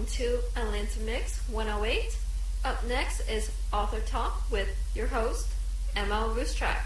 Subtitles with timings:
[0.00, 2.16] welcome to Atlanta Mix 108.
[2.64, 5.48] Up next is Author Talk with your host,
[5.94, 6.30] M.L.
[6.30, 6.76] Ruscsak.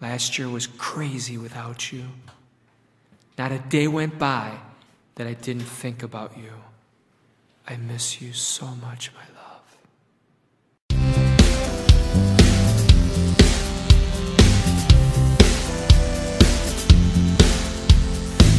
[0.00, 2.06] Last year was crazy without you.
[3.38, 4.58] Not a day went by
[5.14, 6.50] that I didn't think about you.
[7.68, 9.76] I miss you so much, my love.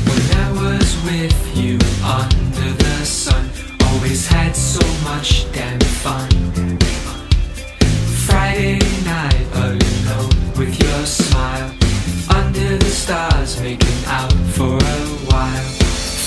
[0.04, 3.50] When I was with you under the sun,
[3.86, 6.30] always had so much damn fun.
[8.28, 11.72] Friday night alone with your smile
[12.36, 15.00] under the stars, making out for a
[15.32, 15.70] while.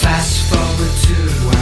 [0.00, 1.59] Fast forward to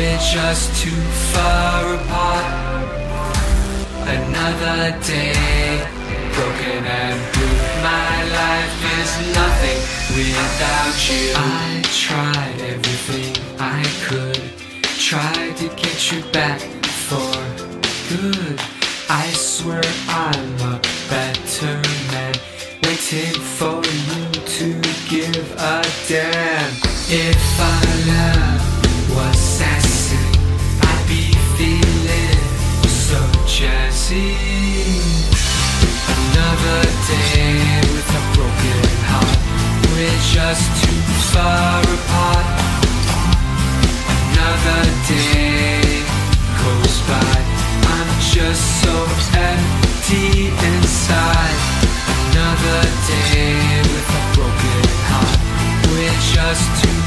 [0.00, 1.02] We're just too
[1.32, 2.88] far apart.
[4.08, 5.86] Another day,
[6.32, 7.58] broken and blue.
[7.84, 9.80] My life is nothing
[10.16, 11.24] without you.
[11.36, 14.40] I tried everything I could,
[14.96, 16.60] tried to get you back
[17.06, 17.34] for
[18.08, 18.58] good.
[19.10, 21.76] I swear I'm a better
[22.10, 22.34] man,
[22.84, 24.66] waiting for you to
[25.10, 26.72] give a damn.
[27.12, 27.69] If our
[40.50, 41.00] just too
[41.32, 42.46] far apart.
[44.30, 46.02] Another day
[46.62, 47.36] goes by,
[47.94, 48.94] I'm just so
[49.34, 51.60] empty inside.
[52.30, 55.40] Another day with a broken heart.
[55.94, 56.99] Wish us too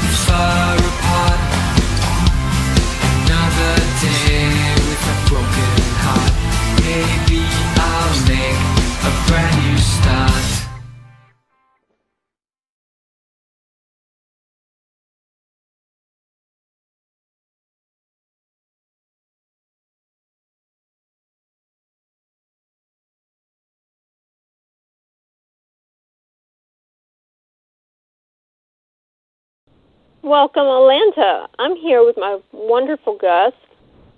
[30.24, 31.48] Welcome, Atlanta.
[31.58, 33.56] I'm here with my wonderful guest,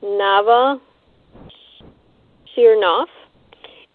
[0.04, 0.80] Nava
[2.56, 3.08] Chernoff,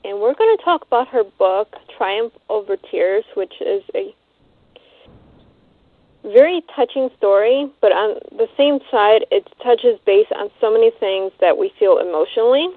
[0.03, 4.13] and we're going to talk about her book, Triumph Over Tears, which is a
[6.23, 11.31] very touching story, but on the same side, it touches base on so many things
[11.39, 12.67] that we feel emotionally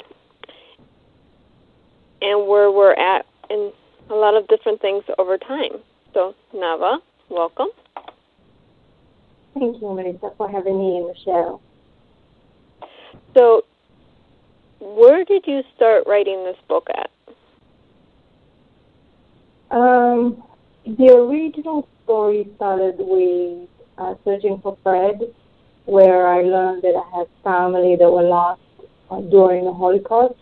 [2.22, 3.72] and where we're at in
[4.10, 5.72] a lot of different things over time.
[6.12, 6.98] So, Nava,
[7.30, 7.70] welcome.
[9.54, 11.60] Thank you, Melissa, for having me in the show.
[13.34, 13.65] So,
[14.81, 17.10] where did you start writing this book at?
[19.70, 20.43] Um,
[20.84, 23.69] the original story started with
[23.99, 25.20] uh, Searching for Fred,
[25.87, 28.61] where I learned that I had family that were lost
[29.11, 30.34] uh, during the Holocaust.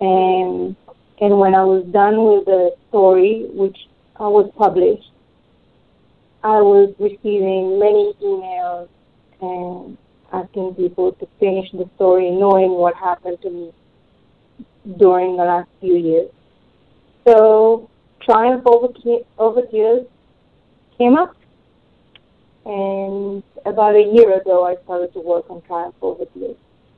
[0.00, 0.76] And
[1.20, 3.76] and when I was done with the story, which
[4.20, 5.11] uh, was published,
[6.44, 8.88] I was receiving many emails
[9.40, 9.96] and
[10.32, 13.72] asking people to finish the story, knowing what happened to me
[14.98, 16.30] during the last few years.
[17.26, 17.88] So,
[18.20, 20.06] Triumph Over, Tears
[20.98, 21.36] came up,
[22.64, 26.56] and about a year ago, I started to work on Triumph Over Tears,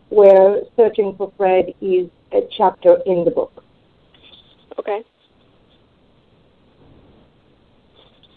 [0.09, 3.63] where Searching for Fred is a chapter in the book.
[4.79, 5.03] Okay.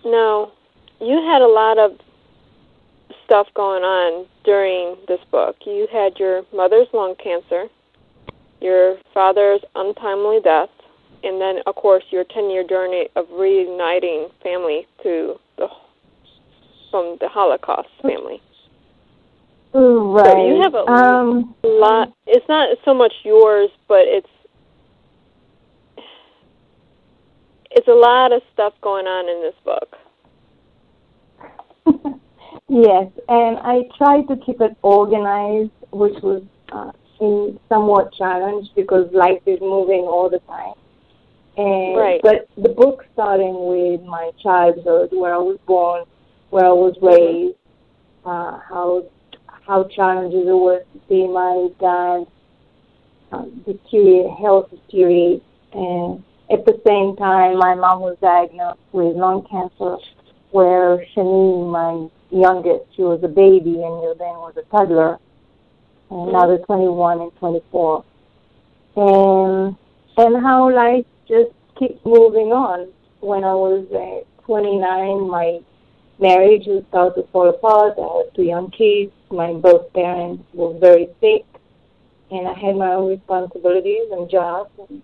[0.06, 0.52] Now,
[1.00, 2.00] you had a lot of
[3.26, 5.58] stuff going on during this book.
[5.66, 7.66] You had your mother's lung cancer,
[8.62, 10.70] your father's untimely death,
[11.24, 15.68] and then, of course, your 10 year journey of reuniting family through the
[16.90, 18.42] from the Holocaust family.
[19.74, 20.26] Right.
[20.26, 22.14] So you have a um, lot.
[22.26, 24.30] It's not so much yours, but it's
[27.72, 29.98] it's a lot of stuff going on in this book.
[32.70, 39.12] yes, and I tried to keep it organized, which was uh, in somewhat challenged because
[39.14, 40.74] life is moving all the time.
[41.58, 42.22] And, Right.
[42.22, 46.04] But the book starting with my childhood, where I was born,
[46.52, 47.58] where I was raised,
[48.26, 49.06] uh, how
[49.66, 52.26] how challenging it was to see my dad
[53.32, 55.44] um, deteriorate, health deteriorate,
[55.74, 59.98] and at the same time, my mom was diagnosed with lung cancer,
[60.52, 65.18] where Shani, my youngest, she was a baby and then was a toddler,
[66.10, 68.04] and now they're 21 and 24.
[68.96, 69.76] And
[70.18, 72.92] and how life just keeps moving on.
[73.20, 75.60] When I was uh, 29, my
[76.20, 77.94] marriage was started to fall apart.
[77.98, 79.12] I had two young kids.
[79.30, 81.46] My both parents were very sick,
[82.32, 84.72] and I had my own responsibilities and jobs.
[84.90, 85.02] And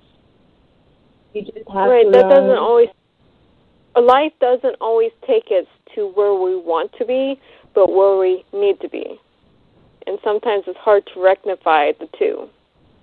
[1.34, 2.06] you just have right.
[2.06, 2.30] to That learn.
[2.30, 2.90] doesn't always.
[3.95, 7.40] Life doesn't always take us to where we want to be,
[7.75, 9.19] but where we need to be.
[10.07, 12.50] And sometimes it's hard to rectify the two,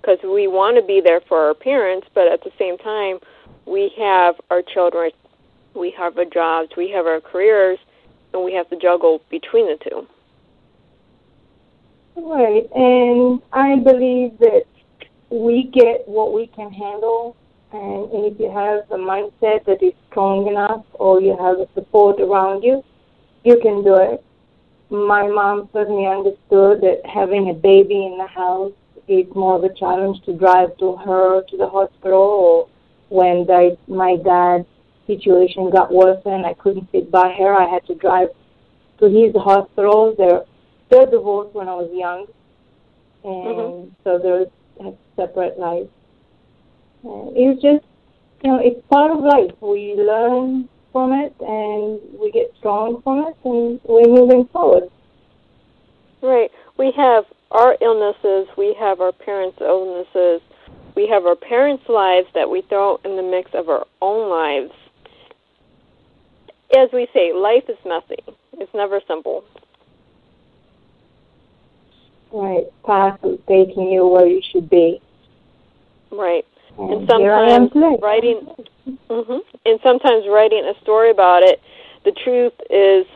[0.00, 3.18] because we want to be there for our parents, but at the same time,
[3.66, 5.12] we have our children,
[5.74, 7.78] we have our jobs, we have our careers,
[8.32, 10.06] and we have to juggle between the two.
[12.16, 14.64] Right, and I believe that
[15.30, 17.36] we get what we can handle,
[17.72, 21.68] and, and if you have a mindset that is strong enough, or you have a
[21.74, 22.82] support around you,
[23.44, 24.24] you can do it.
[24.90, 28.72] My mom certainly understood that having a baby in the house
[29.06, 32.68] is more of a challenge to drive to her to the hospital, or
[33.08, 34.66] when the, my dad's
[35.06, 38.28] situation got worse and I couldn't sit by her, I had to drive
[38.98, 40.14] to his hospital.
[40.16, 40.44] They're
[40.90, 42.26] they're divorced when I was young,
[43.24, 43.90] and mm-hmm.
[44.02, 45.88] so they're separate lives.
[47.04, 47.84] It's just,
[48.42, 49.52] you know, it's part of life.
[49.60, 54.90] We learn from it, and we get strong from it, and we're moving forward.
[56.22, 56.50] Right.
[56.78, 60.40] We have our illnesses, we have our parents' illnesses,
[60.94, 64.72] we have our parents' lives that we throw in the mix of our own lives.
[66.76, 68.22] As we say, life is messy.
[68.54, 69.44] It's never simple.
[72.32, 75.00] Right, path is taking you where you should be.
[76.12, 76.44] Right.
[76.78, 77.96] And, And here I am sometimes today.
[78.02, 78.40] writing
[79.10, 81.60] hmm and sometimes writing a story about it,
[82.04, 83.06] the truth is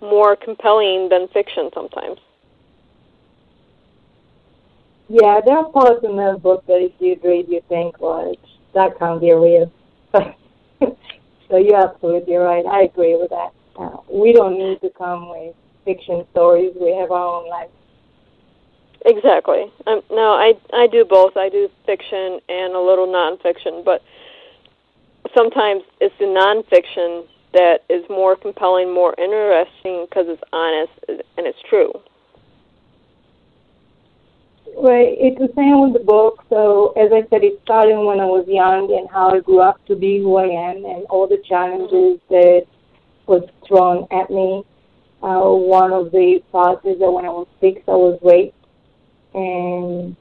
[0.00, 2.18] more compelling than fiction sometimes.
[5.08, 8.52] Yeah, there are parts in that book that if you read, you think, well, it's,
[8.74, 9.72] that can't be real.
[10.14, 12.64] so you're absolutely right.
[12.66, 13.50] I agree with that.
[13.78, 15.54] Uh, we don't need to come with
[15.84, 16.72] fiction stories.
[16.78, 17.70] We have our own life.
[19.06, 19.72] Exactly.
[19.86, 21.36] Um, no, I I do both.
[21.36, 24.02] I do fiction and a little nonfiction, but
[25.36, 31.58] sometimes it's the nonfiction that is more compelling, more interesting because it's honest and it's
[31.68, 31.92] true.
[34.74, 36.44] Well, it's the same with the book.
[36.50, 39.84] So, as I said, it started when I was young and how I grew up
[39.86, 42.66] to be who I am and all the challenges that
[43.26, 44.62] was thrown at me.
[45.22, 48.57] Uh, one of the parts is that when I was six, I was raped.
[49.34, 50.16] And,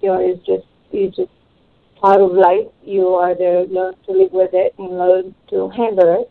[0.00, 1.30] you know, it's just, it's just
[2.00, 2.66] part of life.
[2.84, 6.30] You either learn to live with it and learn to handle it,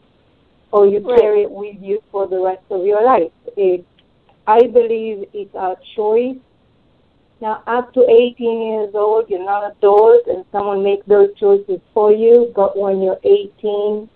[0.72, 1.20] or you Right.
[1.20, 3.32] carry it with you for the rest of your life.
[3.58, 3.86] It,
[4.48, 6.38] I believe it's our choice
[7.42, 12.12] now, up to 18 years old, you're not adult, and someone make those choices for
[12.12, 12.52] you.
[12.56, 14.10] But when you're 18,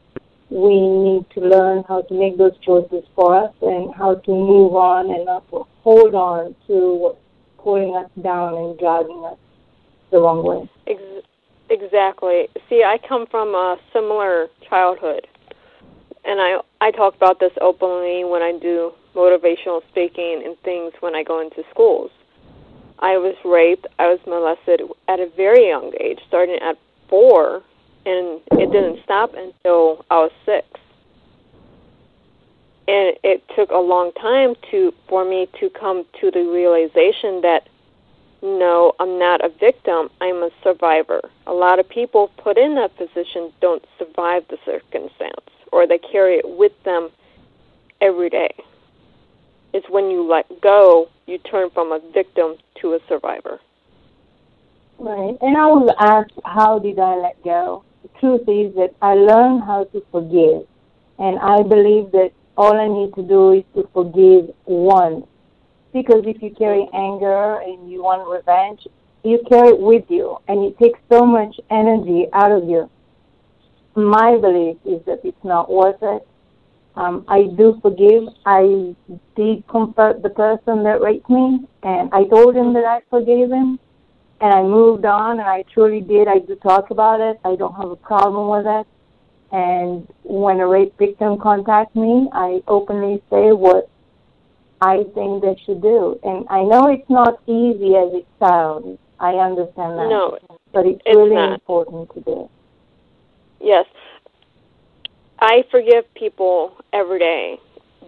[0.49, 4.73] we need to learn how to make those choices for us and how to move
[4.73, 5.45] on and not
[5.83, 7.19] hold on to what's
[7.63, 9.37] pulling us down and driving us
[10.11, 10.69] the wrong way.
[10.87, 11.25] Ex-
[11.69, 12.47] exactly.
[12.69, 15.27] See, I come from a similar childhood,
[16.25, 21.15] and I I talk about this openly when I do motivational speaking and things when
[21.15, 22.11] I go into schools.
[22.99, 23.87] I was raped.
[23.97, 26.77] I was molested at a very young age, starting at
[27.09, 27.63] four,
[28.05, 30.67] and it didn't stop until I was six.
[32.89, 37.69] And it took a long time to for me to come to the realization that
[38.41, 40.09] no, I'm not a victim.
[40.21, 41.21] I'm a survivor.
[41.45, 46.37] A lot of people put in that position don't survive the circumstance or they carry
[46.37, 47.09] it with them
[48.01, 48.55] every day.
[49.71, 53.59] It's when you let go, you turn from a victim to a survivor.
[54.97, 55.37] Right.
[55.41, 57.83] And I will ask, how did I let go?
[58.01, 60.65] The truth is that I learned how to forgive.
[61.19, 65.25] And I believe that all I need to do is to forgive once.
[65.93, 68.85] Because if you carry anger and you want revenge,
[69.23, 72.89] you carry it with you, and it takes so much energy out of you.
[73.95, 76.27] My belief is that it's not worth it.
[76.95, 78.23] Um, I do forgive.
[78.45, 78.93] I
[79.37, 83.79] did comfort the person that raped me, and I told him that I forgave him,
[84.41, 86.27] and I moved on, and I truly did.
[86.27, 87.39] I do talk about it.
[87.45, 88.85] I don't have a problem with it.
[89.51, 93.89] And when a rape victim contacts me, I openly say what
[94.81, 96.19] I think they should do.
[96.23, 98.99] And I know it's not easy as it sounds.
[99.19, 100.07] I understand that.
[100.07, 100.37] No,
[100.71, 101.53] but it's, it's really not.
[101.53, 102.49] important to do.
[103.59, 103.85] Yes.
[105.39, 107.59] I forgive people every day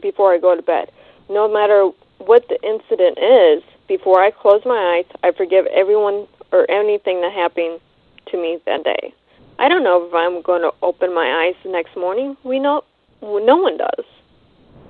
[0.02, 0.92] before I go to bed.
[1.30, 6.70] No matter what the incident is, before I close my eyes, I forgive everyone or
[6.70, 7.80] anything that happened
[8.28, 9.14] to me that day.
[9.60, 12.36] I don't know if I'm going to open my eyes the next morning.
[12.44, 12.84] We know
[13.22, 14.06] no one does.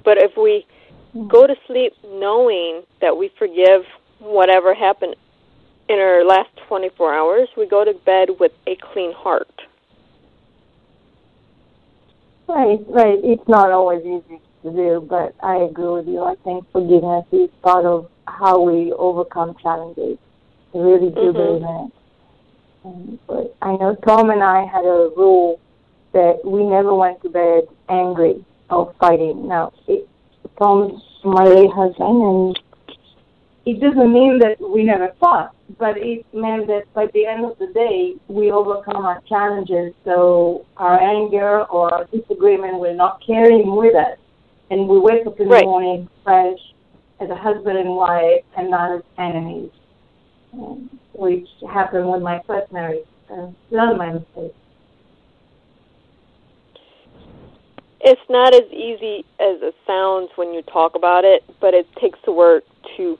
[0.03, 0.65] But if we
[1.27, 3.81] go to sleep knowing that we forgive
[4.19, 5.15] whatever happened
[5.89, 9.61] in our last 24 hours, we go to bed with a clean heart.
[12.47, 13.19] Right, right.
[13.23, 16.21] It's not always easy to do, but I agree with you.
[16.23, 20.17] I think forgiveness is part of how we overcome challenges.
[20.73, 21.35] I really do Mhm.
[21.35, 21.91] believe in it.
[22.83, 25.59] Um, but I know Tom and I had a rule
[26.13, 29.47] that we never went to bed angry or fighting.
[29.47, 30.07] Now, it,
[30.57, 32.59] Tom's my late husband, and
[33.65, 37.57] it doesn't mean that we never fought, but it meant that by the end of
[37.59, 43.61] the day, we overcome our challenges, so our anger or our disagreement will not carry
[43.63, 44.17] with us.
[44.71, 45.59] And we wake up in Right.
[45.61, 46.59] the morning fresh
[47.19, 49.69] as a husband and wife and not as enemies,
[50.53, 53.05] um, which happened when my first marriage.
[53.29, 54.53] Uh, not my mistake.
[58.01, 62.19] It's not as easy as it sounds when you talk about it, but it takes
[62.25, 62.63] the work
[62.97, 63.17] to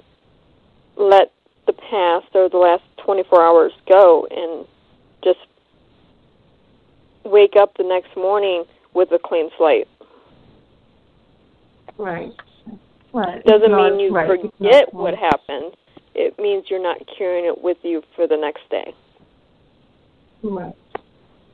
[0.97, 1.31] let
[1.67, 4.65] the past or the last 24 hours go and
[5.23, 5.39] just
[7.23, 9.87] wake up the next morning with a clean slate.
[11.97, 12.31] Right.
[13.13, 13.43] Right.
[13.45, 15.75] Doesn't mean you right, forget what happened.
[16.21, 18.93] It means you're not carrying it with you for the next day.
[20.43, 20.75] Right.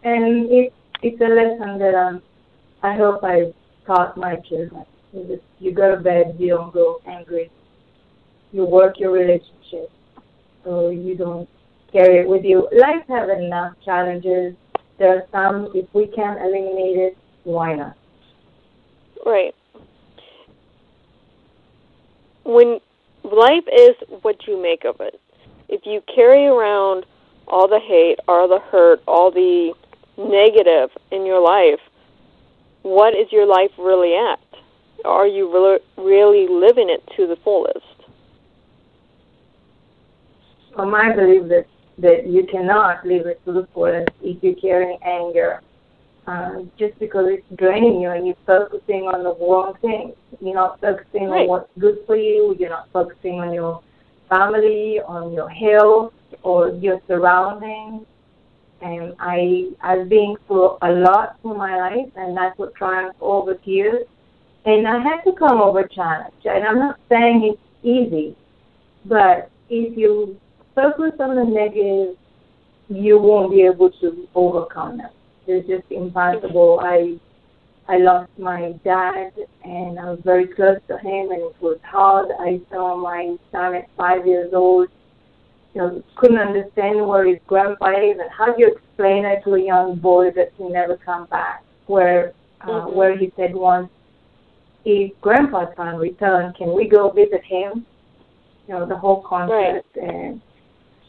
[0.04, 2.22] And it, it's a lesson that um,
[2.84, 3.54] I hope I
[3.86, 4.86] taught my children.
[5.60, 7.50] You go to bed, you don't go angry.
[8.52, 9.90] You work your relationship,
[10.66, 11.48] so you don't
[11.92, 12.68] carry it with you.
[12.78, 14.54] Life has enough challenges.
[14.98, 17.96] There are some, if we can eliminate it, why not?
[19.26, 19.56] Right.
[22.44, 22.80] When
[23.32, 25.20] life is what you make of it.
[25.70, 27.06] If you carry around
[27.48, 29.74] all the hate, all the hurt, all the
[30.18, 31.80] negative in your life,
[32.82, 34.40] what is your life really at?
[35.06, 37.86] Are you really, really living it to the fullest?
[40.74, 41.66] From my belief that,
[41.98, 45.62] that you cannot live it to the fullest if you're carrying anger,
[46.28, 50.14] uh, just because it's draining you and you're focusing on the wrong things.
[50.42, 51.42] You're not focusing Right.
[51.44, 52.56] on what's good for you.
[52.60, 53.82] You're not focusing on your
[54.30, 58.06] family, on your health, or your surroundings.
[58.82, 63.56] And I, I've been through a lot in my life, and that's what triumphed over
[63.56, 64.06] tears.
[64.66, 66.34] And I had to come over challenge.
[66.44, 68.36] And I'm not saying it's easy,
[69.06, 70.38] but if you
[70.76, 72.18] focus on the negative,
[72.90, 75.10] you won't be able to overcome them.
[75.48, 76.80] It's just impossible.
[76.82, 77.18] I
[77.88, 79.32] I lost my dad,
[79.64, 82.28] and I was very close to him, and it was hard.
[82.38, 84.90] I saw my son at five years old.
[85.74, 89.54] You know, couldn't understand where his grandpa is, and how do you explain it to
[89.56, 91.64] a young boy that he never come back?
[91.86, 92.94] Where uh, Mhm.
[92.94, 93.90] where he said once,
[94.84, 97.86] if grandpa can return, can we go visit him?
[98.68, 100.42] You know, the whole concept and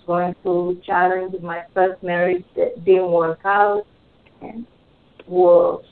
[0.06, 3.84] going through challenge with my first marriage that didn't work out
[5.26, 5.84] was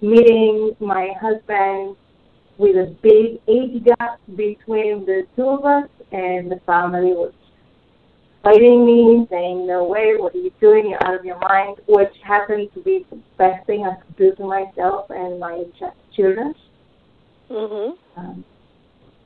[0.00, 1.96] meeting my husband
[2.58, 7.32] with a big age gap between the two of us and the family was
[8.42, 10.90] fighting me, saying, No way, what are you doing?
[10.90, 14.34] You're out of your mind, which happened to be the best thing I could do
[14.34, 16.54] to myself and my ch- children.
[17.50, 17.96] Mhm.
[18.16, 18.44] Um,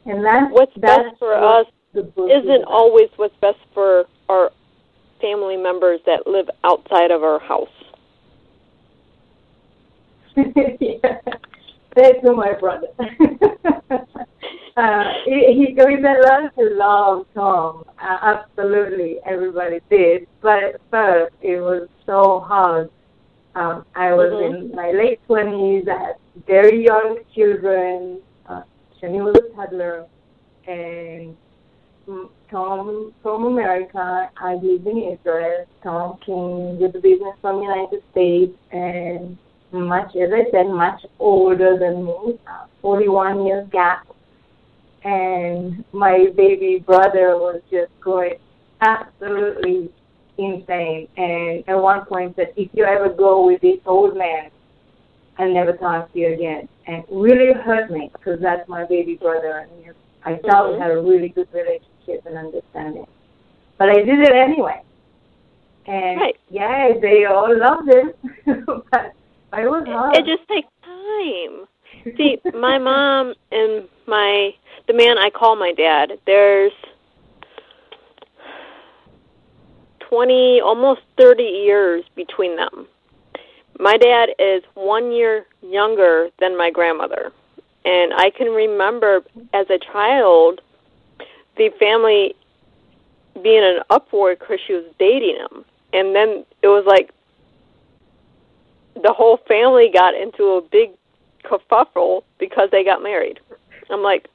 [0.04, 4.52] and that's What's that's best for us is isn't always what's best for our
[5.20, 7.68] family members that live outside of our house.
[10.36, 11.20] Yeah.
[11.96, 12.88] That's my brother.
[14.76, 17.84] uh, he, he we learned to love Tom.
[18.00, 20.26] Uh, absolutely, everybody did.
[20.42, 22.90] But at first, it was so hard.
[23.54, 24.44] Um, I was Mhm.
[24.70, 25.88] in my late twenties.
[25.88, 26.16] I had
[26.46, 28.20] very young children.
[28.46, 28.62] Uh,
[29.00, 30.04] Shani was a toddler,
[30.68, 31.34] and
[32.50, 34.30] Tom from America.
[34.36, 35.64] I lived in Israel.
[35.82, 39.38] Tom came with the business from the United States, and
[39.80, 44.06] much, as I said, much older than me, uh, 41 years gap.
[45.04, 48.34] And my baby brother was just going
[48.80, 49.90] absolutely
[50.38, 51.08] insane.
[51.16, 54.50] And at one point said, if you ever go with this old man,
[55.38, 56.68] I'll never talk to you again.
[56.86, 59.66] And it really hurt me because that's my baby brother.
[59.70, 60.80] And I thought we Mhm.
[60.80, 63.06] had a really good relationship and understanding.
[63.78, 64.80] But I did it anyway.
[65.86, 66.36] And Right.
[66.48, 68.18] yeah, they all loved it.
[68.90, 69.12] but
[69.64, 70.16] was hard.
[70.16, 71.66] It just takes time.
[72.16, 74.54] See, my mom and my
[74.86, 76.72] the man I call my dad, there's
[80.00, 82.86] twenty almost thirty years between them.
[83.78, 87.32] My dad is one year younger than my grandmother.
[87.84, 89.22] And I can remember
[89.52, 90.60] as a child
[91.56, 92.34] the family
[93.42, 95.64] being in an uproar because she was dating him.
[95.92, 97.12] And then it was like
[99.06, 100.90] the whole family got into a big
[101.44, 103.38] kerfuffle because they got married.
[103.88, 104.26] I'm like,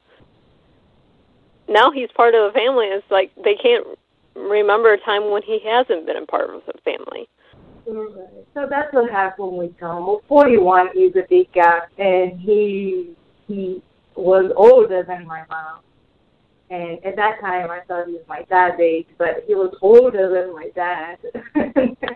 [1.68, 2.86] now he's part of the family.
[2.86, 3.86] It's like they can't
[4.34, 7.28] remember a time when he hasn't been a part of the family.
[7.86, 8.46] Right.
[8.54, 10.08] So that's what happened with Tom.
[10.08, 13.14] Well, 41 is a big gap, and he
[13.48, 13.82] he
[14.16, 15.82] was older than my mom.
[16.70, 20.30] And at that time, I thought he was my dad's age, but he was older
[20.30, 21.18] than my dad.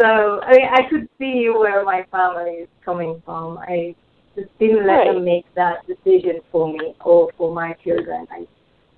[0.00, 3.58] so I mean, I could see where my family is coming from.
[3.58, 3.94] I
[4.36, 5.12] just didn't let Right.
[5.14, 8.26] them make that decision for me or for my children.
[8.30, 8.46] I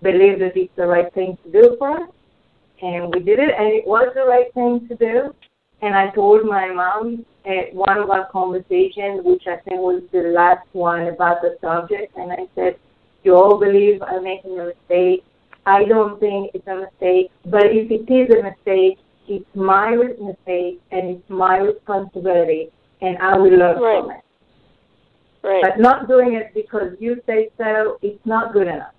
[0.03, 2.11] believe that it's the right thing to do for us,
[2.83, 5.35] and we did it, and it was the right thing to do.
[5.83, 10.23] And I told my mom at one of our conversations, which I think was the
[10.41, 12.77] last one about the subject, and I said,
[13.25, 15.25] You all believe I'm making a mistake.
[15.67, 20.81] I don't think it's a mistake, but if it is a mistake, it's my mistake
[20.91, 24.01] and it's my responsibility, and I will learn Right.
[24.03, 24.21] from it.
[25.43, 25.63] Right.
[25.63, 28.95] But not doing it because you say so, it's not good enough.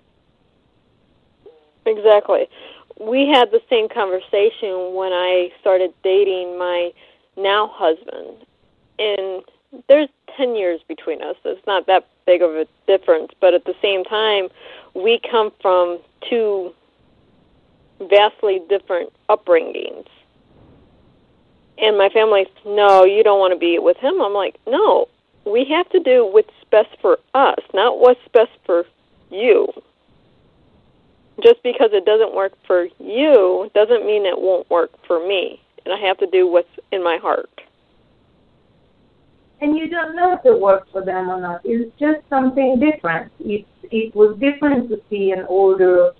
[1.85, 2.47] Exactly.
[2.99, 6.91] We had the same conversation when I started dating my
[7.35, 8.45] now husband.
[8.99, 9.43] And
[9.87, 11.35] there's 10 years between us.
[11.45, 14.49] It's not that big of a difference, but at the same time,
[14.93, 16.73] we come from two
[17.99, 20.07] vastly different upbringings.
[21.79, 24.21] And my family's, no, you don't want to be with him.
[24.21, 25.07] I'm like, no,
[25.45, 28.85] we have to do what's best for us, not what's best for
[29.29, 29.67] you
[31.43, 35.61] just because it doesn't work for you doesn't mean it won't work for me.
[35.85, 37.49] And I have to do what's in my heart.
[39.61, 41.61] and you don't know if it works for them or not.
[41.63, 43.31] It's just something different.
[43.39, 46.11] It it was different to see an older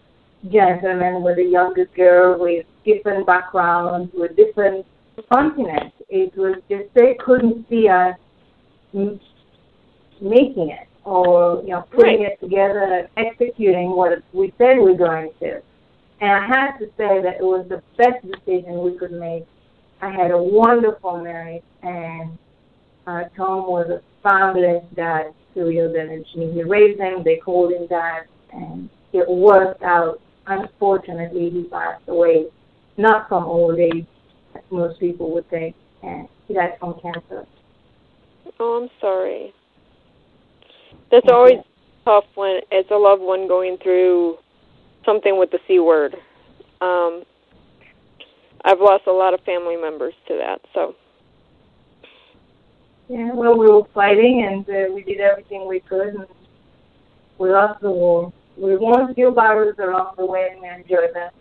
[0.50, 4.86] gentleman with a younger girl with different backgrounds, with different
[5.24, 5.96] continents.
[6.10, 8.18] It was just they couldn't see us
[10.22, 12.32] making it or you know putting Right.
[12.34, 15.62] it together and executing what we said we we're going to.
[16.20, 19.46] And I have to say that it was the best decision we could make.
[20.02, 22.38] I had a wonderful marriage and
[23.06, 27.88] uh, Tom was a fabulous dad to Hilda and he raised him, they called him
[27.88, 30.20] dad, and it worked out.
[30.48, 32.48] Unfortunately, he passed away,
[32.98, 34.06] not from old age,
[34.72, 37.46] most people would think, and he died from cancer.
[38.60, 39.54] Oh, I'm sorry.
[41.12, 41.60] That's always
[42.06, 44.38] tough when it's a loved one going through
[45.06, 46.16] something with the C word.
[46.82, 47.24] Um,
[48.64, 50.96] I've lost a lot of family members to that, so
[53.08, 56.28] Yeah, well, we were fighting and uh, we did everything we could, and
[57.38, 58.34] we lost the war.
[58.58, 61.34] We won a few battles along the way, and we enjoyed that.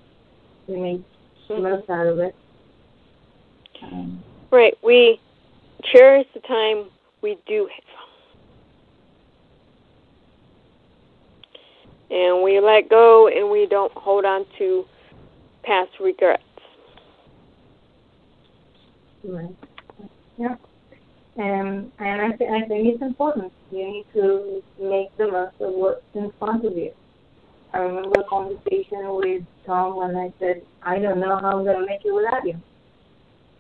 [0.69, 1.05] We made
[1.49, 2.35] the most out of it.
[3.83, 4.75] Um, right.
[4.83, 5.21] We
[5.93, 6.87] cherish the time
[7.23, 7.85] we do have.
[12.09, 14.85] And we let go and we don't hold on to
[15.65, 16.43] past regrets.
[19.25, 19.57] Right.
[20.39, 20.55] Yeah.
[21.37, 23.53] And and I, th- I think it's important.
[23.71, 26.93] You need to make the most of what's in front of you.
[27.73, 31.81] I remember a conversation with Tom when I said, I don't know how I'm going
[31.81, 32.55] to make it without you.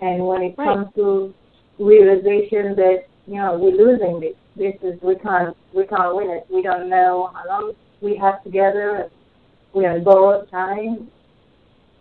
[0.00, 0.74] And when it Right.
[0.74, 1.34] comes to
[1.78, 4.34] realization that you know, we're losing this.
[4.54, 6.46] This is we can't we can't win it.
[6.48, 9.10] We don't know how long we have together.
[9.74, 11.10] We are borrowed time,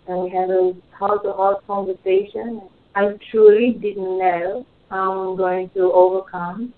[0.08, 2.62] and we had a heart-to-heart conversation.
[2.96, 6.74] I truly didn't know how I'm going to overcome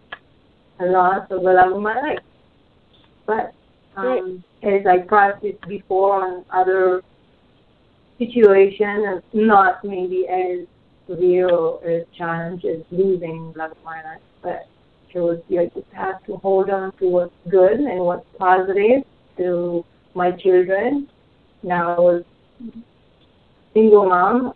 [0.80, 2.20] a loss of the love of my life.
[3.26, 3.54] But
[3.96, 7.04] um, as I practiced before on other
[8.18, 10.66] situations, not maybe as
[11.10, 14.68] or as challenge as losing love of my life, but
[15.16, 19.04] was you just have to hold on to what's good and what's positive
[19.38, 21.08] to my children.
[21.64, 22.24] Now I was
[23.74, 24.54] single mom,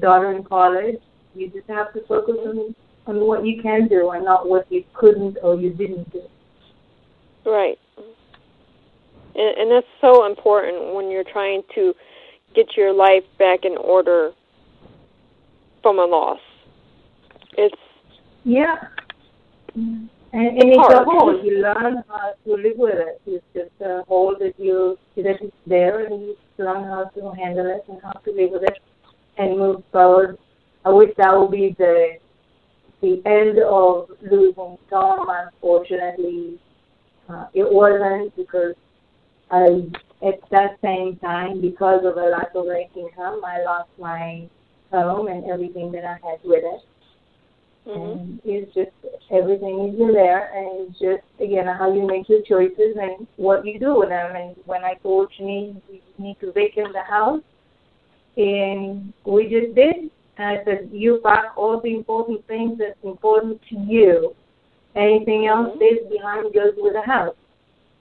[0.00, 1.00] daughter in college.
[1.34, 2.74] You just have to focus on
[3.06, 6.22] on what you can do and not what you couldn't or you didn't do.
[7.44, 7.78] Right.
[9.34, 11.92] And, and that's so important when you're trying to
[12.54, 14.32] get your life back in order
[15.84, 16.40] from a loss.
[17.58, 17.76] It's
[18.44, 18.76] yeah.
[19.76, 20.94] And, and it's, hard.
[20.94, 21.44] a hold.
[21.44, 23.20] You learn how to live with it.
[23.26, 27.66] It's just a hold that you that is there, and you learn how to handle
[27.66, 28.78] it and how to live with it
[29.36, 30.38] and move forward.
[30.86, 32.16] I wish that would be the
[33.02, 35.28] the end of losing Tom.
[35.28, 36.58] Unfortunately,
[37.28, 38.74] uh, it wasn't because
[39.50, 39.82] I
[40.26, 42.66] at that same time because of a lack of
[42.96, 44.48] income, I lost my
[45.02, 46.80] home and everything that I had with it.
[47.86, 48.18] mm-hmm.
[48.18, 48.90] And it's just
[49.30, 53.64] everything is in there, and it's just again how you make your choices and what
[53.66, 54.36] you do with them.
[54.36, 57.42] And when I told me we need to vacate the house,
[58.36, 63.60] and we just did, and I said you pack all the important things that's important
[63.70, 64.34] to you.
[64.96, 65.76] Anything else Mhm.
[65.76, 67.36] stays behind goes with the house.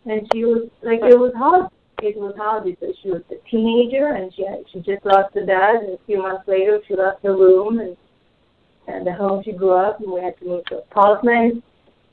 [0.06, 1.68] And she was like, it was hard.
[2.04, 5.76] Was hard because she was a teenager and she had, she just lost her dad,
[5.76, 7.96] and a few months later she lost her room and
[8.88, 11.64] and the home she grew up, and we had to move to apartment,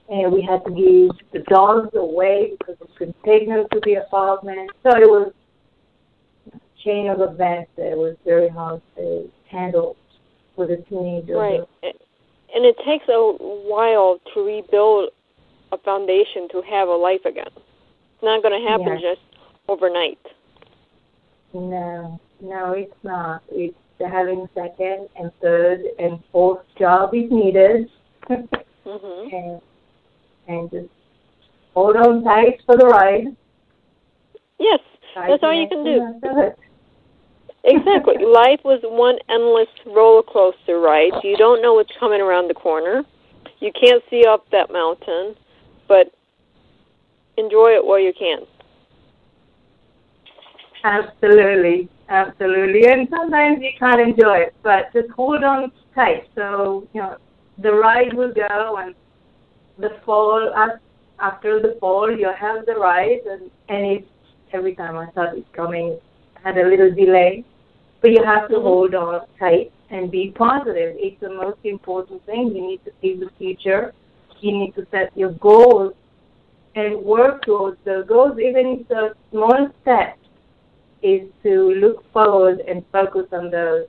[0.08, 3.94] and we had to give the dogs away because we couldn't take them to the
[3.94, 4.70] apartment.
[4.84, 5.32] So it was
[6.52, 9.96] a chain of events that was very hard to handle
[10.54, 11.36] with a teenager.
[11.36, 11.60] right.
[11.82, 15.10] And it takes a while to rebuild
[15.72, 17.46] a foundation to have a life again.
[17.46, 19.14] It's not going to happen Yeah.
[19.14, 19.29] just
[19.70, 20.18] overnight.
[21.54, 23.42] No, no, it's not.
[23.50, 27.88] It's the having second and third and fourth job is needed,
[28.28, 29.32] Mhm.
[29.32, 29.60] and
[30.48, 30.88] and just
[31.74, 33.36] hold on tight for the ride.
[34.58, 34.80] Yes,
[35.14, 36.00] that's all you can do.
[36.00, 36.58] most of it.
[37.64, 38.24] Exactly.
[38.24, 41.12] Life was one endless roller coaster ride.
[41.22, 43.04] You don't know what's coming around the corner.
[43.60, 45.36] You can't see up that mountain,
[45.86, 46.10] but
[47.36, 48.40] enjoy it while you can.
[50.84, 52.86] Absolutely, absolutely.
[52.88, 56.28] And sometimes you can't enjoy it, but just hold on tight.
[56.34, 57.16] So you know
[57.58, 58.94] the ride will go, and
[59.78, 60.52] the fall
[61.20, 64.08] after the fall you'll have the ride, and and it's
[64.52, 65.98] every time I thought it's coming,
[66.42, 67.44] had a little delay,
[68.00, 68.62] but you have to Mhm.
[68.62, 70.96] hold on tight and be positive.
[70.98, 72.54] It's the most important thing.
[72.56, 73.92] You need to see the future.
[74.40, 75.94] You need to set your goals
[76.74, 80.19] and work towards the goals, even if the small steps
[81.02, 83.86] is to look forward and focus on those.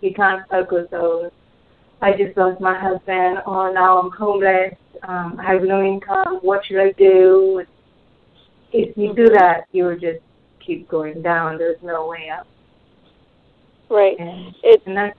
[0.00, 1.30] You can't focus on,
[2.02, 6.64] I just lost my husband, or now I'm homeless, um, I have no income, what
[6.64, 7.64] should I do?
[8.72, 10.20] If you do that, you'll just
[10.60, 11.56] keep going down.
[11.56, 12.46] There's no way up.
[13.88, 14.18] Right.
[14.18, 15.18] And, It and that's,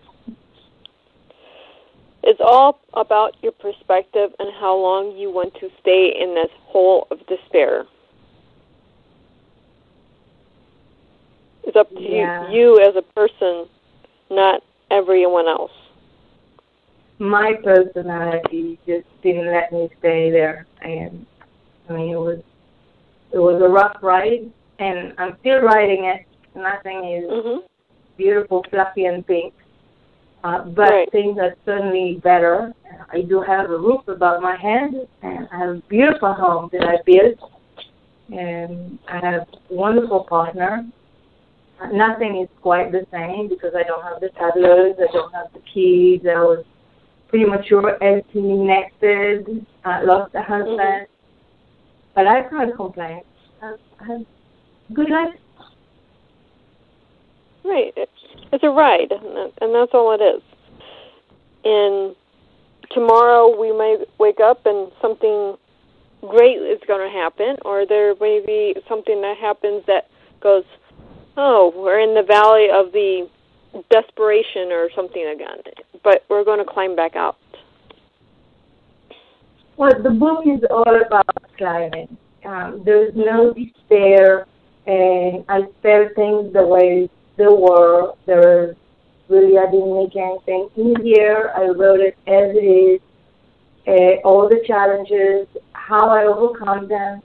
[2.24, 7.08] it's all about your perspective and how long you want to stay in this hole
[7.10, 7.86] of despair.
[11.78, 12.50] Up to Yeah.
[12.50, 13.68] you, you as a person,
[14.30, 15.72] not everyone else.
[17.20, 20.68] my personality just didn't let me stay there.
[20.82, 21.26] And
[21.90, 22.40] I mean, it was
[23.32, 26.26] it was a rough ride, and I'm still riding it.
[26.56, 27.64] Nothing is Mhm.
[28.18, 29.54] beautiful, fluffy, and pink.
[30.44, 31.12] Uh, but Right.
[31.12, 32.74] things are certainly better.
[33.12, 36.88] I do have a roof above my head, and I have a beautiful home that
[36.88, 37.40] I built,
[38.32, 40.86] and I have a wonderful partner.
[41.92, 45.60] Nothing is quite the same because I don't have the toddlers, I don't have the
[45.60, 46.26] kids.
[46.26, 46.66] I was
[47.30, 50.80] premature, empty nested, I lost a husband.
[50.80, 51.08] Mhm.
[52.16, 53.22] But I can't complain.
[53.62, 54.26] I I have
[54.94, 55.36] good life.
[57.64, 57.94] Right.
[58.52, 60.42] It's a ride, and and that's all it is.
[61.64, 62.16] And
[62.92, 65.58] tomorrow we may wake up and something
[66.28, 70.08] great is going to happen, or there may be something that happens that
[70.42, 70.64] goes,
[71.38, 73.30] oh, we're in the valley of the
[73.90, 75.60] desperation or something again.
[76.04, 77.38] But we're going to climb back out.
[79.78, 81.26] Well, the book is all about
[81.58, 82.18] climbing.
[82.44, 84.48] Um, there's no despair,
[84.88, 88.14] and I felt things the way they were.
[88.26, 88.76] There
[89.30, 91.52] really, I didn't make anything easier.
[91.56, 93.02] I wrote it as it is.
[93.88, 97.22] Uh, all the challenges, how I overcome them.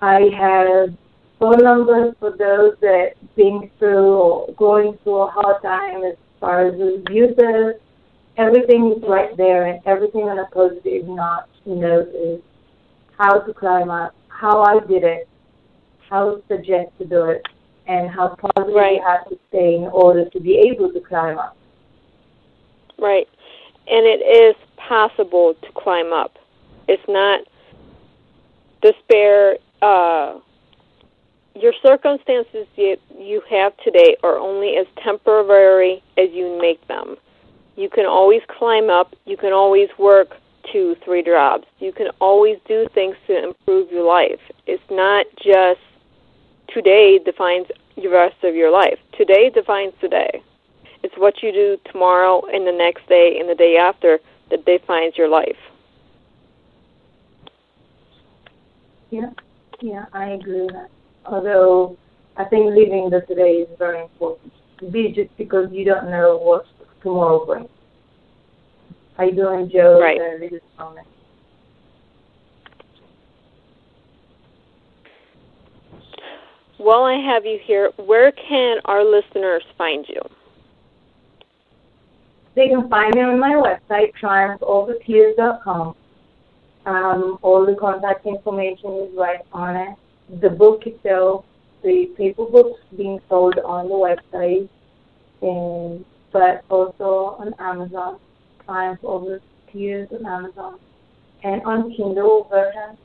[0.00, 0.96] I have
[1.40, 6.66] phone numbers for those that been through or going through a hard time as far
[6.66, 7.76] as abusers.
[8.36, 12.40] Everything is right there, and everything on a positive note, note is
[13.18, 15.28] how to climb up, how I did it,
[16.08, 17.42] how to suggest to do it,
[17.86, 18.96] and how positive Right.
[18.96, 21.56] you have to stay in order to be able to climb up.
[22.98, 23.28] Right.
[23.88, 26.38] And it is possible to climb up.
[26.86, 27.40] It's not
[28.82, 29.58] despair.
[29.82, 30.38] Uh,
[31.60, 37.16] your circumstances you, you have today are only as temporary as you make them.
[37.76, 39.14] You can always climb up.
[39.26, 40.36] You can always work
[40.72, 41.64] two, three jobs.
[41.78, 44.40] You can always do things to improve your life.
[44.66, 45.80] It's not just
[46.68, 48.98] today defines the rest of your life.
[49.16, 50.42] Today defines today.
[51.02, 54.18] It's what you do tomorrow and the next day and the day after
[54.50, 55.56] that defines your life.
[59.10, 59.30] Yeah,
[59.80, 60.90] yeah, I agree with that.
[61.30, 61.96] Although
[62.36, 64.52] I think living the today is very important.
[64.90, 66.66] Be just because you don't know what
[67.02, 67.68] tomorrow brings.
[69.18, 70.40] I do enjoy Right.
[70.40, 71.06] little moment.
[76.78, 80.22] While I have you here, where can our listeners find you?
[82.54, 85.94] They can find me on my website, triumphovertears.com.
[86.86, 89.94] Um, all the contact information is right on it.
[90.38, 91.44] The book itself,
[91.82, 94.68] the paper books being sold on the website,
[95.42, 98.20] and but also on Amazon,
[98.64, 99.40] Triumph Over
[99.72, 100.78] Tears on Amazon,
[101.42, 102.96] and on Kindle version.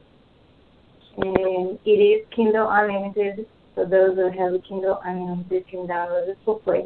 [1.18, 6.38] And it is Kindle Unlimited, so those who have a Kindle Unlimited can download it
[6.46, 6.86] for free.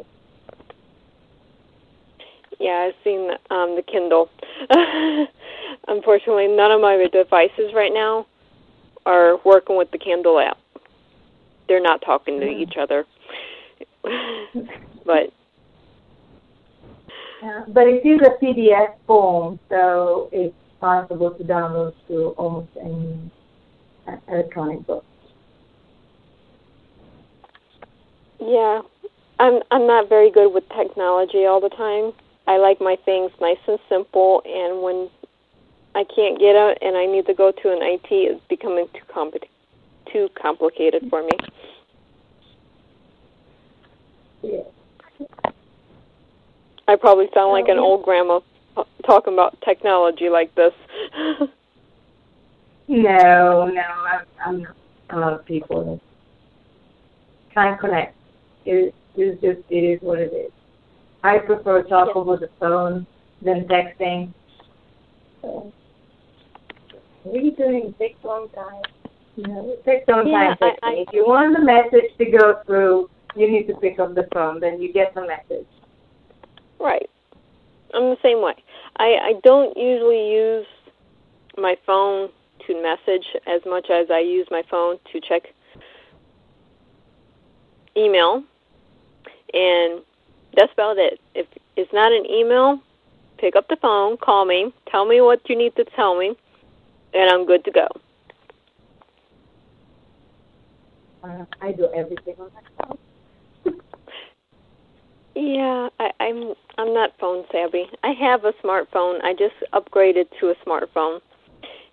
[2.58, 4.30] Yeah, I've seen um, the Kindle.
[5.88, 8.26] Unfortunately, none of my devices right now
[9.06, 10.58] are working with the Kindle app.
[11.68, 13.04] They're not talking to each other.
[15.04, 15.32] but
[17.42, 23.30] Yeah, but it is a PDF form, so it's possible to download to almost any
[24.06, 25.04] uh, electronic book.
[28.40, 28.80] yeah,
[29.38, 32.12] I'm I'm not very good with technology all the time.
[32.46, 35.08] I like my things nice and simple, and when
[35.94, 39.12] I can't get out and I need to go to an IT, it's becoming too
[39.12, 39.48] compli-
[40.12, 41.30] too complicated for me.
[44.42, 44.62] Yeah.
[46.86, 47.82] I probably sound like an yeah.
[47.82, 48.40] old grandma
[48.76, 50.72] uh, talking about technology like this.
[52.90, 54.66] No, no, I'm, I'm
[55.10, 58.16] a lot of people that can't connect.
[58.64, 60.50] It's just, it is what it is.
[61.22, 62.20] I prefer talk Yeah.
[62.20, 63.06] over the phone
[63.42, 64.34] than texting.
[65.40, 65.72] So,
[67.24, 67.94] you doing?
[67.98, 68.82] Takes a long time.
[69.36, 72.24] You know, it takes some Yeah, time I- I- if you want the message to
[72.26, 74.60] go through, you need to pick up the phone.
[74.60, 75.66] Then you get the message.
[76.78, 77.08] Right.
[77.94, 78.54] I'm the same way.
[78.96, 80.66] I, I don't usually use
[81.56, 82.30] my phone
[82.66, 85.52] to message as much as I use my phone to check
[87.96, 88.42] email.
[89.52, 90.02] And
[90.56, 91.20] that's about it.
[91.34, 92.80] If it's not an email,
[93.38, 96.36] pick up the phone, call me, tell me what you need to tell me,
[97.14, 97.88] and I'm good to go.
[101.22, 102.98] Uh, I do everything on my phone.
[105.36, 107.84] Yeah, I, I'm I'm not phone savvy.
[108.02, 109.22] I have a smartphone.
[109.22, 111.20] I just upgraded to a smartphone,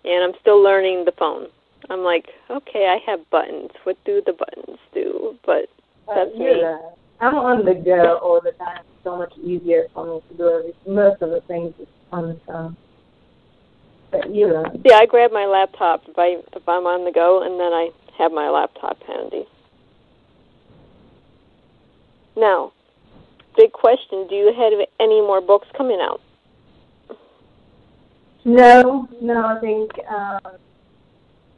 [0.04, 1.46] and I'm still learning the phone.
[1.88, 3.70] I'm like, okay, I have buttons.
[3.84, 5.36] What do the buttons do?
[5.46, 5.68] But
[6.08, 6.64] that's Uh, me.
[7.20, 8.80] I'm on the go all the time.
[8.80, 11.74] It's so much easier for me to do most of the things
[12.12, 12.76] on the phone.
[14.10, 14.82] But you learn.
[14.84, 17.90] Yeah, I grab my laptop if I if I'm on the go, and then I
[18.18, 19.44] have my laptop handy.
[22.36, 22.72] Now,
[23.56, 26.20] big question: Do you have any more books coming out?
[28.44, 30.40] No, no, I think um,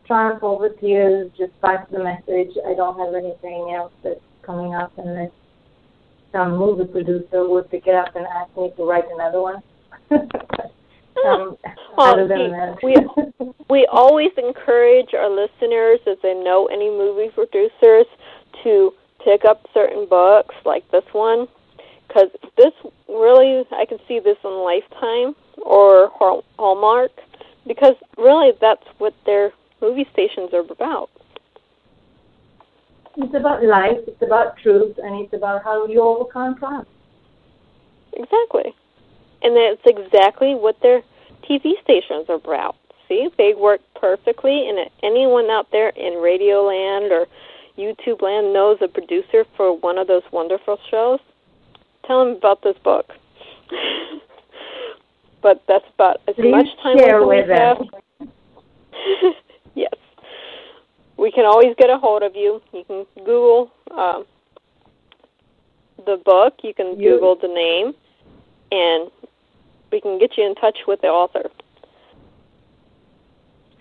[0.07, 2.57] Triumph Over Tears just passed the message.
[2.67, 5.31] I don't have anything else that's coming up unless
[6.33, 9.63] some movie producer would pick it up and ask me to write another one.
[11.25, 11.57] um,
[11.97, 12.83] Well, other than see, that.
[12.83, 18.07] we- We always encourage our listeners, if they know any movie producers,
[18.65, 18.93] to
[19.25, 21.47] pick up certain books like this one,
[22.09, 22.73] because this
[23.09, 26.11] really, I can see this on Lifetime or
[26.59, 27.13] Hallmark,
[27.65, 31.11] because really that's what their movie stations are about.
[33.17, 36.87] It's about life, it's about truth, and it's about how you overcome trauma.
[38.15, 38.75] Exactly.
[39.43, 41.03] And that's exactly what their
[41.49, 42.77] TV stations are about.
[43.09, 47.27] See, they work perfectly, and anyone out there in Radio Land or
[47.77, 51.19] YouTube Land knows a producer for one of those wonderful shows,
[52.07, 53.13] tell them about this book.
[55.43, 57.79] but that's about as Please much time share as we with have.
[59.75, 59.93] yes.
[61.17, 62.61] We can always get a hold of you.
[62.73, 64.25] You can Google um,
[66.07, 66.55] the book.
[66.63, 67.95] You can You- Google the name,
[68.71, 69.11] and
[69.93, 71.51] we can get you in touch with the author.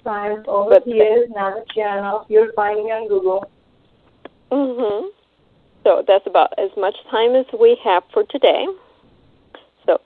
[0.04, 2.25] Science over But- here, Nava Chernoff.
[2.30, 3.43] You'll find me on Google.
[4.52, 5.08] hmm
[5.84, 8.67] So that's about as much time as we have for today.
[9.86, 9.99] So,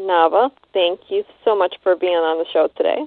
[0.00, 3.06] Nava, thank you so much for being on the show today.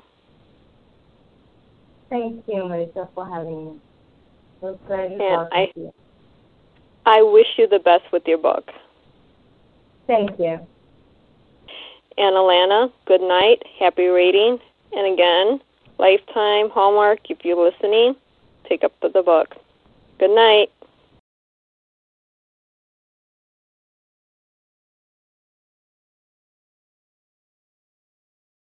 [2.09, 3.79] Thank you, Marisa, for having me.
[4.63, 5.71] It a And I-.
[7.05, 8.71] I wish you the best with your book.
[10.07, 10.59] Thank you.
[12.21, 13.63] And Alana, good night.
[13.79, 14.59] Happy reading.
[14.93, 15.59] And again,
[15.97, 18.15] Lifetime, Hallmark, if you're listening,
[18.63, 19.55] pick up the book.
[20.19, 20.71] Good night.